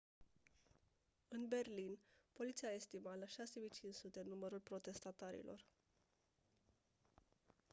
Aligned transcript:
în 1.27 1.47
berlin 1.47 1.99
poliția 2.33 2.69
a 2.69 2.73
estimat 2.73 3.19
la 3.19 3.25
6500 3.25 4.21
numărul 4.27 4.59
protestatarilor 4.59 5.65